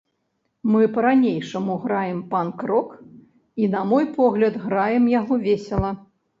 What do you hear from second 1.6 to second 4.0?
граем панк-рок і, на